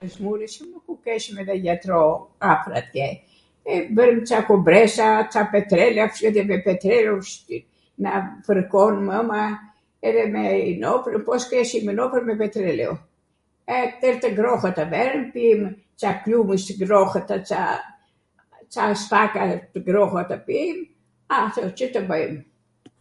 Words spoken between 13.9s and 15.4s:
twr tw ngrohwta verwm,